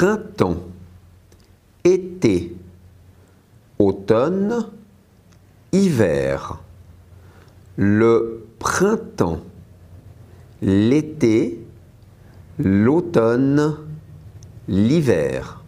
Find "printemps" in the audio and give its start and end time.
0.00-0.56, 8.58-9.40